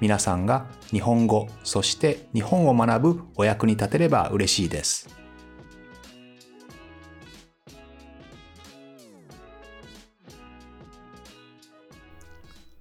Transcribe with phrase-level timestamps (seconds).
[0.00, 5.14] 皆さんが日本語、そして日本を学ぶお役に立てれば嬉しいです。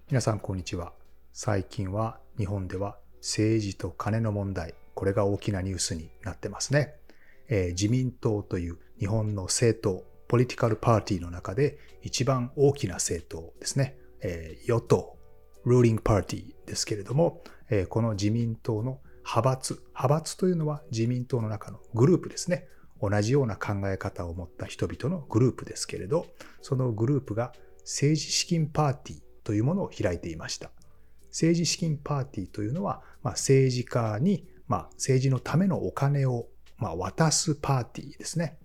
[0.08, 0.94] 皆さんこんにちは。
[1.34, 6.96] 最近は日本では政治と金の問題、これが大きなニュースになってますね。
[7.50, 13.98] えー、自民党という日本の政党、ポリティカルパーティーの中で一番大きな政党ですね。
[14.22, 15.19] えー、与党、
[15.66, 22.68] ルーリングパーティーですけれども、え、この自民党の派閥、派閥というのは自民党の中のグループですね。
[23.02, 26.26] 同じような考え方を持った人々のグループですけれど、
[26.62, 30.72] そのグループが政治資金パーティーというものを開いていました。
[31.30, 38.58] 政治資金パーティーというのは、まあ、政治家に、まあ、政治のためのお金を、まあ、渡すパーティーですね。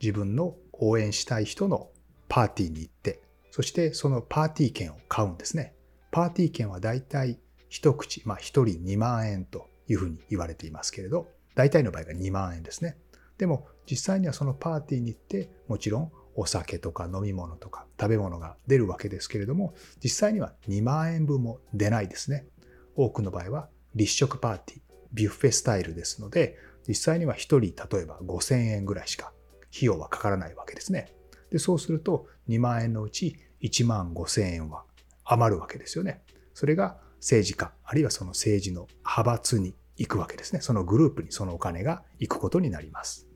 [0.00, 1.90] 自分の応援したい人の
[2.28, 5.75] パーティーに行って、そしてそのパーティー券を買うんですね。
[6.10, 12.96] パーティー券はだいたい一口、まあ一人2万円というふうに言われていますけれど、大体の場合が2万円ですね。
[13.38, 22.46] でも実際にはそのパーティーに行って、もちろんお酒とか飲み物とか食べ物が出るわけですけれども、実際には2万円分も出ないですね。
[22.94, 24.80] 多くの場合は立食パーティー、
[25.12, 29.32] ビュッフェスタイルですので、実際には1人例えば5000円ぐらいしか
[29.74, 31.12] 費用はかからないわけですね。
[31.50, 34.84] で、そうすると2万円のうち1万5000円は
[35.26, 36.22] 余るわけですよね。
[36.54, 40.60] それが政治家、あるいはその政治の派閥に行くわけですね。
[40.60, 43.26] そのグループにそのお金が行くことになります。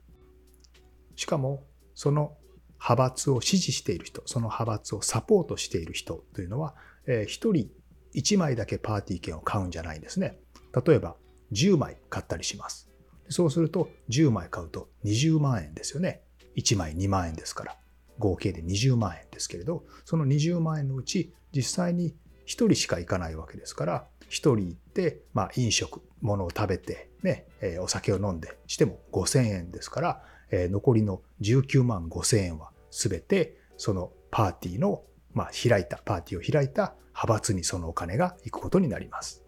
[1.16, 1.64] しかも、
[1.94, 2.36] その
[2.80, 6.74] 派閥を支持している人、その派閥をサポートしている人というのは、
[7.06, 7.70] え、1人
[8.14, 10.38] 1枚だけパーティー券を買うんじゃないんですね。
[10.86, 11.16] 例えば
[11.52, 12.88] 10枚買ったりします。
[13.28, 16.22] そうすると10枚買うと20万円ですよね。
[16.56, 17.76] 1枚2万円ですから。
[18.18, 22.14] 合計で20万円ですけれど、その20万円のうち実際に
[22.46, 39.44] 1人しか行かないわけですから、1人行って、まあ、飲食、物を食べて、ね、え、お酒を飲んでしても5000円ですから、え残りの19万5千円は全てそのパーティーの、まあ、開いた、パーティーを開いた派閥にそのお金が行くことになります。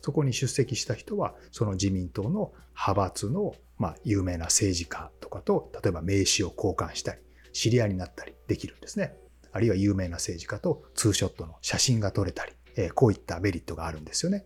[0.00, 7.20] そこに出席した人は、その自民党の派閥の、まあ、有名な政治家とかと、例えば名刺を交換したり、
[7.52, 9.16] 知り合いになったりできるんですね。
[9.54, 14.44] あるいは有名な政治家とツーショットの写真が撮れたり、えこういったメリットがあるんですよね。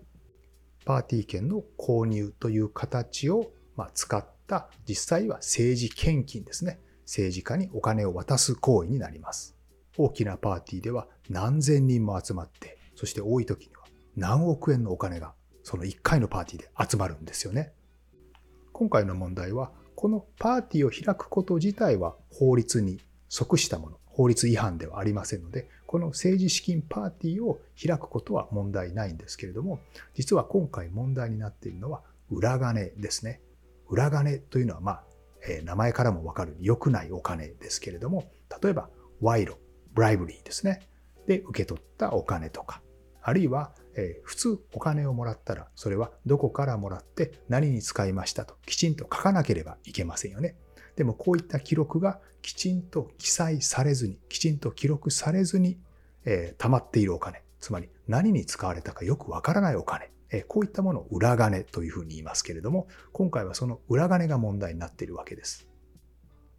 [0.85, 6.79] パーティー券の購入という形を、ま使った実際は政治献金ですね。
[7.05, 9.57] 政治家にお金を渡す行為になります。
[9.97, 15.33] 大きなパーティーでは何千人も集まって、そして多い時には何億円のお金が
[15.63, 17.73] その1回のパーティーで集まるんですよね。
[18.73, 29.79] 今回の問題は、このパーティーを開くこと自体は法律に即したもの、法律違反ではありませんので、この政治資金パーティーを開くことは問題ないんですけれども、
[30.13, 33.41] 実は今回問題になっているのは裏金ですね。
[33.89, 35.05] 裏金というのは、まあ、
[35.49, 38.25] えー、名前からもわかる良くないお金ですけれども、
[38.61, 38.91] 例えば、
[39.21, 39.57] 賄賂、
[39.95, 40.81] ブライブリーですね。
[41.29, 42.83] で、受け取ったお金とか、
[43.23, 50.57] あるいは、えー、普通お金をもらったら、それはどこからもらって何に使いましたときちんと書かなければいけませんよね。
[50.99, 55.79] でもこういった記録がきちんと記載されずに、きちんと記録されずに、
[56.25, 65.69] えー、溜まっているお金、つまり何に使われたかよくわからないお金え、こういったものを裏金というふうに言いますけれども、今回はその裏金が問題になっているわけです。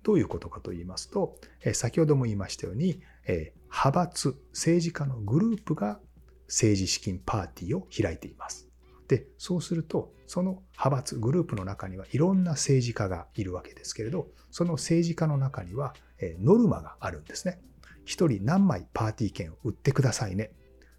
[0.04, 6.00] どういうことかと言いますとえ、先ほども言いましたように、え派閥、政治家のグループが
[6.48, 8.69] 政治資金パーティーを開いています。
[9.10, 15.96] で、そうすると、その派閥、グループの中にはいろんな政治家がいるわけですけれど、その政治家の中には
[16.40, 17.60] ノルマがあるんですね。
[18.06, 20.52] 一人何枚パーティー券を売ってくださいね。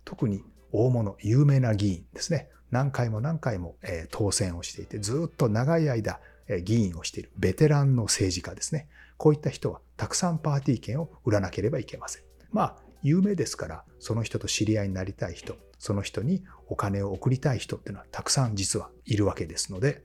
[0.05, 0.43] 特に
[0.73, 2.51] 大物、有名な議員ですね。
[2.71, 3.77] 何回も何回も
[4.11, 6.21] 当選をしていて、ずっと長い間
[6.65, 8.89] 議員をしているベテランの政治家ですね。
[9.17, 12.23] こういった人はたくさんパーティー券を売らなければいけません。
[12.51, 20.05] まあ、有名ですから、その人と知り合いになりたい人、その人にお金を送りたい人っていうのはたくさん実はいるわけですので、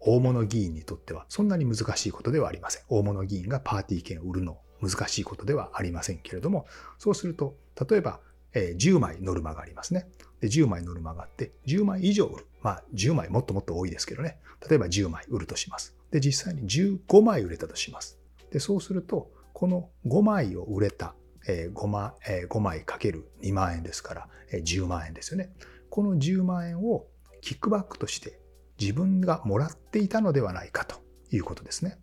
[0.00, 2.82] 大物議員にとってはそんなに難しいことではありません。
[2.88, 6.66] 大物議員がパーティー券を売るの難しいことではありませんけれども、
[6.98, 7.56] そうすると、
[7.88, 8.20] 例えば
[8.54, 10.08] 10枚ノルマがありますね。
[10.40, 12.46] で、10枚ノルマがあって、10枚以上売る。
[12.62, 14.38] まあ10枚もっともっと多いですけどね。
[14.66, 15.94] 例えば10枚売るとします。
[16.10, 18.18] で、実際に15枚売れたとします。
[18.50, 21.14] で、そうすると、この5枚を売れた、
[21.46, 25.52] えー、5, 枚えー、5枚かける2万円ですから、えー、10万円ですよね。
[25.88, 27.06] この10万円を
[27.40, 28.40] キックバックとして
[28.78, 30.96] 自分がもらっていたのではないかと
[31.30, 31.98] いうことですね。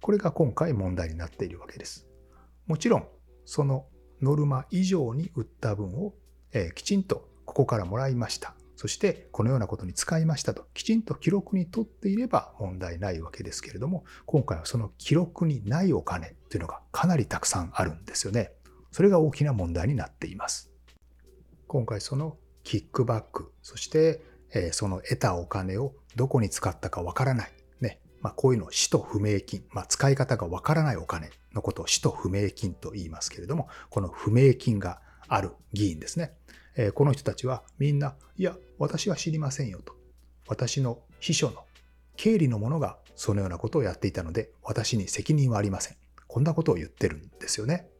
[0.00, 2.06] これが今回問題になっているわけです。
[2.66, 3.08] もちろん、
[3.44, 3.86] その
[4.20, 6.14] ノルマ以上に売った分を、
[6.52, 8.54] えー、きちんとここからもらいました。
[8.78, 18.52] そしてこのようなことに使いましたときちんと記録に取っていれば問題ないわけですけれども今回はその記録にないお金というのがかなりたくさんあるんですよね。
[18.90, 20.70] それが大きな問題になっています。
[21.66, 24.22] 今回そのキックバックそして
[24.72, 27.52] その得たお金をどこに使ったかわからない。
[27.80, 28.00] ね。
[28.20, 29.64] まあ、こういうのを使途不明金。
[29.70, 36.32] まあ、使い方がわからないお金のことを使途不明金と言いますけれども、この不明金がある議員ですね。
[36.94, 39.94] この人たちはみんな、いや、私は知りませんよと。
[40.46, 41.64] 私の秘書の
[42.16, 45.96] 経理の者がそのようなことをやっていたので、私に責任はありません。
[46.26, 47.90] こんなことを言ってるんですよね。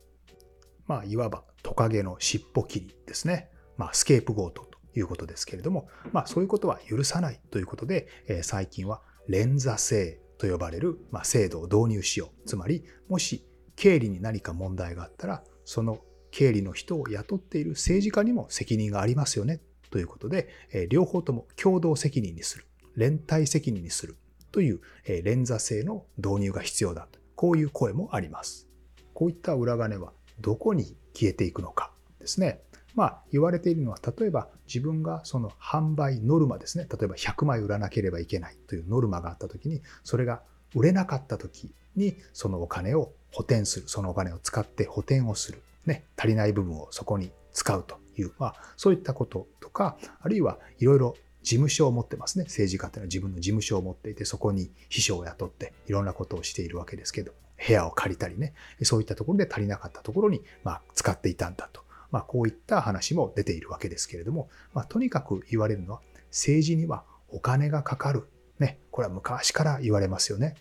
[0.88, 3.50] まあ、いわばトカゲの尻尾切りですね。
[3.76, 12.49] まあ、スケープゴートということですけれども、まあ、そういうことは許さないということで、え、最近は連座制と呼ばれる、まあ、制度を導入しよう。
[12.49, 13.46] つまり、もし
[13.76, 16.00] 経理に何か問題があったら、その
[16.31, 24.17] 経理の人を雇っている政治家にも責任がありますよねということで、え両方とも共同責任にする、連帯責任にする
[24.52, 28.69] というえ連座制の導入が必要だと、こういう声もあります。
[29.14, 31.90] こういった裏金はどこに消えていくのか
[32.20, 32.61] ですね。
[32.94, 36.88] まあ言われているのは、例えば自分がその販売ノルマですね。
[36.90, 40.43] 例えば100枚売らなければいけないというノルマがあった時に、それが
[40.75, 45.62] 売れなかった時にそのお金を補填する、そのお金を使って補填をする。
[45.88, 52.44] ね、足りない部分をそこに使うという、まあ、そういったこととか、あるいはいろいろ事務所を持ってますね。
[52.44, 57.32] 政治家っていうのは自分の事務所を持っていて、そこに秘書を雇っていろんなことをしているわけですけど、
[57.67, 61.83] 部屋を借りたりね、そういったところで足りなかったところに、ま、使っていたんだと。
[62.11, 66.01] まあ、こういった話も出ているわけですけれども、まあ、とにかく言われるのは、
[66.31, 68.29] 政治にはお金がかかる。
[68.59, 70.57] ね、これは昔から言われますよね。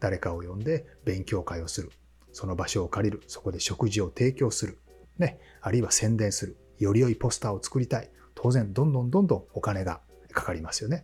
[0.00, 1.90] 誰かを呼んで勉強会をする。
[2.32, 4.78] その場所を借りる、そこで食事を提供する、
[5.18, 8.10] ね、あるいは宣伝する、より良いポスターを作りたい。
[8.34, 10.00] 当然、どんどんどんどんお金が
[10.32, 11.02] かかりますよね。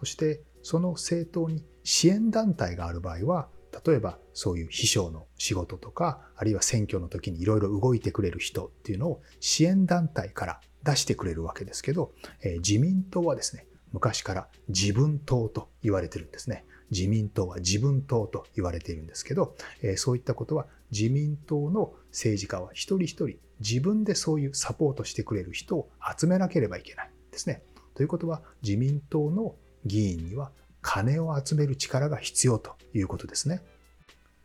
[0.00, 3.48] そして、その政党に支援団体がある場合は、
[3.84, 12.12] 例えばそういう秘書の仕事とか、あるいは選挙の時にいろいろ動いてくれる人っていうのを支援団体から出してくれるわけですけど、
[12.42, 16.64] えー、自民党はですね、昔から自分党と言われてるんですね。
[16.90, 27.62] 自民党は自分党と言われているんですけど、えそういったことは自民党の政治家は一人一人自分でそういうサポートしてくれる人を集めなければいけないですね。
[27.94, 30.52] ということは自民党の議員には
[30.88, 33.60] 金を集める力が必要ということですね。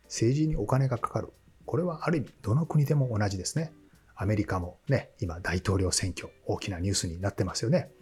[0.06, 1.28] 政治にお金がかかる。
[1.66, 3.72] これはある意味どの国でも同じですね。
[4.16, 7.92] アメリカもね、今大統領選挙大きなニュースになってますよね。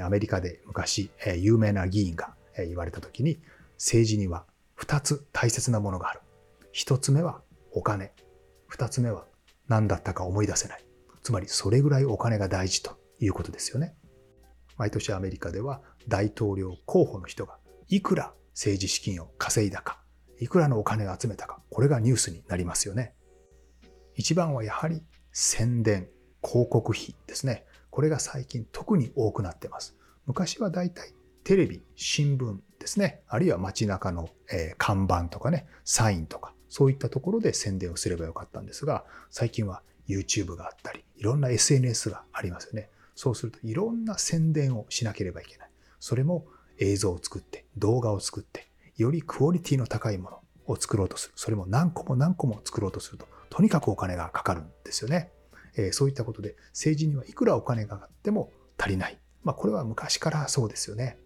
[0.00, 3.40] アメリカで昔有名な議員が言われた時に
[3.74, 4.46] 政治には
[4.78, 6.20] 2つ大切なものがある。
[6.74, 7.42] 1つ目は
[7.72, 8.12] お金。
[8.70, 9.26] 2つ目は
[9.66, 10.84] 何だったか思い出せない。
[11.24, 13.96] つまりそれぐらいお金が大事ということですよね。
[14.76, 17.58] 毎年アメリカでは大統領候補の人が
[17.90, 19.98] いくら政治資金を稼いだか、
[20.38, 23.14] いくらのお金を集めたか、これがニュースになりますよね。
[24.14, 25.02] 一番はやはり
[25.32, 26.08] 宣伝、
[26.44, 27.64] 広告費ですね。
[27.88, 29.96] これが最近特に多くなってます。
[30.26, 31.14] 昔はだいたい
[31.44, 42.90] テレビ、新聞ですね、あるいは街中の、え看板とかね、サインとか、そういったところで宣伝をすればよかったんですが、最近は YouTube があったり、いろんな SNS がありますよね。
[43.14, 45.70] そうするといろんな宣伝をしなければいけない。
[46.00, 46.46] それも
[46.78, 51.34] 映像を作って、動画を作って、よりクオリティの高いものを作ろうとする。
[51.36, 55.32] それも何個も何個も作ろうとすると、とにかくお金がかかるんですよね。
[55.76, 59.18] え、そういったことで政治にはいくらお金がかかっても足りない。
[59.42, 61.18] まあこれは昔からそうですよね。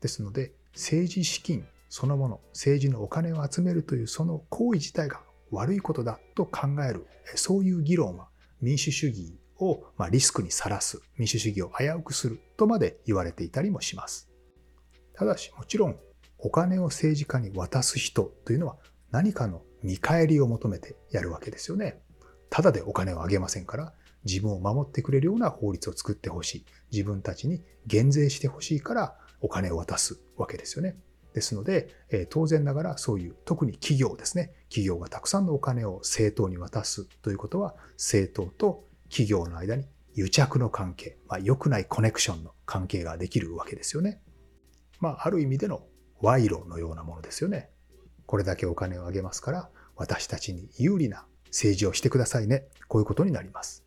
[0.00, 8.28] ですので、政治資金そのもの、政治のお金を集めるというその行為自体が悪いことだと考える、そういう議論は
[8.60, 14.28] 民主主義をリスクにさらす、民主主義を危うくするとまで言われていたりもします。
[15.16, 15.96] ただし、もちろん、
[16.38, 18.76] お金を政治家に渡す人というのは
[19.10, 22.02] 何かの見返りを求めてやるわけですよね。
[22.50, 23.94] ただでお金をあげませんから、
[24.24, 26.66] 自分を守ってくれるような法律を作ってほしい。
[26.92, 30.96] 自分たちに減税してほしいからお金を渡すわけですよね。
[31.32, 34.52] ですので、え当然ながらそういう特に企業ですね。
[34.68, 44.20] 企業がたくさんのお金を政党に渡すということは政党と企業の間に癒着の関係、まあ、良くないコネクションの関係ができるわけですよね。
[45.00, 45.86] まあ、ある意味での
[46.20, 47.70] 賄賂のようなものですよね。
[48.26, 52.66] これだけお金をあげますから、私たちに有利な政治をしてくださいね。
[52.88, 53.84] こういうことになります。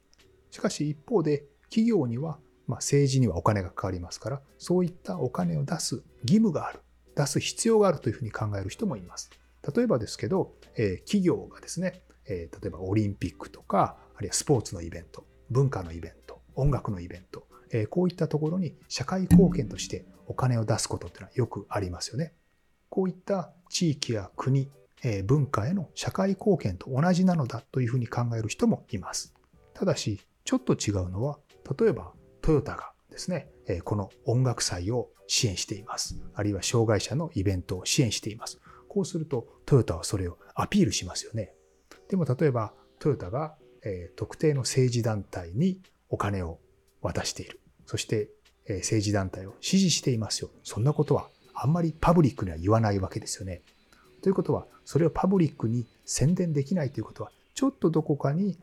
[0.49, 6.79] しかし一方で、企業には、まあ、政治にはお金がかかりますから、そういったお金を出す義務がある。
[7.15, 9.29] 出す必要があるというふうに考える人もいます。
[9.75, 22.33] 例えばですけど、えー、企業がですね、えー、例えばオリンピックとか、あるいはスポーツのイベント、文化のイベント、音楽のイベント、え、こういったところに社会貢献としてお金を出すことってのはよくありますよね。
[22.89, 24.69] こういった地域や国、
[25.03, 29.33] え、文化への社会貢献と同じなのだというふうに考える人もいます。
[29.73, 31.39] ただし、ちょっと違うのは、
[31.79, 36.19] 例えばトヨタがですね、えこの音楽祭を支援しています。
[36.33, 38.59] あるいは障害者のイベントを支援しています。
[38.87, 41.53] こうするとトヨタはそれをアピールしますよね。
[42.07, 46.59] でも例えばトヨタが、え特定の政治団体にお金を
[47.01, 47.59] 渡している。
[47.85, 48.29] そして、
[48.67, 50.51] え政治団体を支持していますよ。
[50.63, 53.61] そんなことはあんまりパブリックには言わないわけですよね。
[54.21, 58.57] ということは、それをパブリックに宣伝できないということは、ちょっとどこかに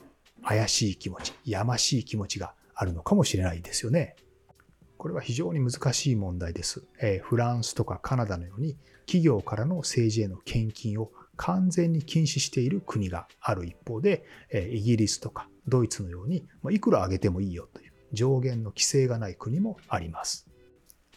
[0.45, 4.17] 怪しい気持ち、やましい気持ちがあるのかもしれないですよね。
[4.99, 6.85] これは非常に難しい問題です。
[7.01, 8.77] えフランスとかカナダのように
[9.07, 20.47] 企業からの政治への献金を完全に禁止している国がある一方で、えイギリスとかドイツのように、まいくら上げてもいいよという上限の規制がない国もあります。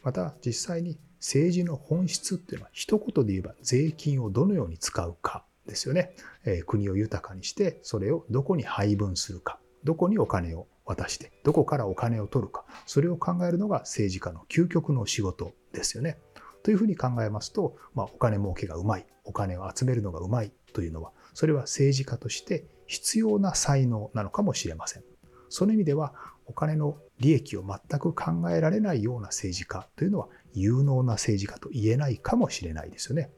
[0.04, 6.16] また実際に政治の本質っていうのは一言で言えば税金をどのように使うかですよね。
[6.46, 16.18] え国を豊かにしてそれをどこに配分するか、どこにお金を渡して、どこからお金を取るか、それを考えるのが政治家の究極の仕事ですよね。
[16.64, 25.04] というふうに考えますと、まあ、お金儲けがうまい、お金を集めるのがうまいというのは、それは政治家として必要な才能なのかもしれません。
[25.50, 26.14] その意味では、
[26.50, 33.32] お金の利益を全く考えられないような政治家というのは有能な政治家と言えないかもしれないですよね。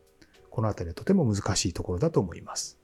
[0.50, 2.80] このあたりはとても難しいところだと思います。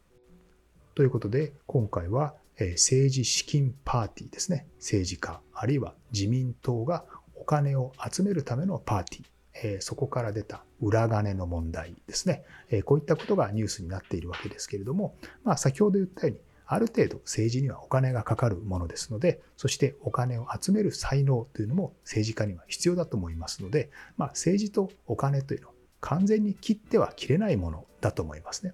[0.95, 4.67] ということで、今回は政治資金パーティーですね。
[4.77, 7.05] 政治家、あるいは自民党が
[7.35, 9.81] お金を集めるためのパーティー。
[9.81, 12.43] そこから出た裏金の問題ですね。
[12.85, 28.73] こういったことがニュースになっているわけですけれども、まあ、先ほど言ったように、ある程度政治にはお金がかかるものですので、そしてお金を集める才能というのも政治家には必要だと思いますので、まあ、政治とお金というのは完全に切っては切れないものだと思いますね。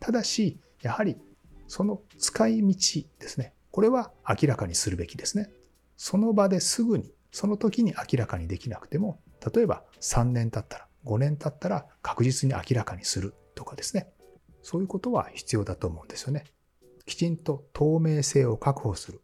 [0.00, 1.16] ただし、やはり
[1.68, 2.74] その使い道
[3.18, 3.52] ですね。
[3.70, 5.50] これは明らかにするべきですね。
[5.96, 9.20] その場ですぐに、その時に明らかにできなくても、
[9.54, 14.08] 例えば3年経ったら、5年経ったら確実に明らかにするとかですね。
[14.62, 16.44] そういうことは必要だと思うんですよね。
[17.06, 19.22] きちんと透明性を確保する。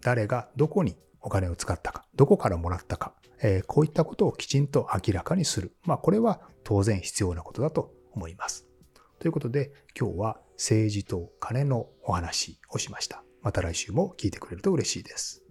[0.00, 5.74] 誰がどこにお金を使ったか、どこからもらったか、えー、こういったことをきちんと明らかにする。
[5.84, 8.66] まあこれは当然必要なことだと思います。
[9.18, 13.24] ということで今日は政治と金のお話をしました。
[13.40, 15.41] また来週も聞いてくれると嬉しいです。